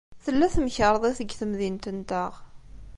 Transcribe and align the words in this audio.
Tella 0.23 0.47
temkarḍit 0.53 1.19
deg 1.21 1.31
temdint-nteɣ. 1.39 2.31